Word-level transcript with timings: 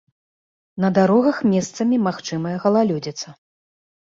На 0.85 0.89
дарогах 0.97 1.37
месцамі 1.53 1.99
магчымая 2.07 2.55
галалёдзіца. 2.65 3.27